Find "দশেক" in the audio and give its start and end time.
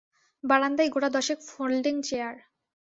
1.15-1.39